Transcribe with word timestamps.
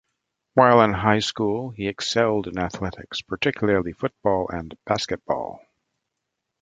While 0.55 0.81
in 0.81 0.93
high 0.93 1.19
school 1.19 1.69
he 1.69 1.87
excelled 1.87 2.47
in 2.47 2.57
athletics, 2.57 3.21
particularly 3.21 3.93
football 3.93 4.49
and 4.51 4.75
basketball. 4.83 5.63